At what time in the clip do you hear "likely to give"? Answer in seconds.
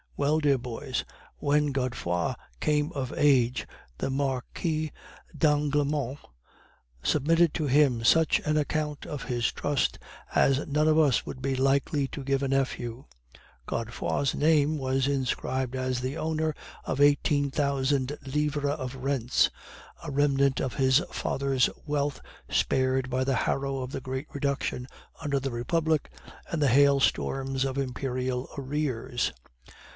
11.55-12.43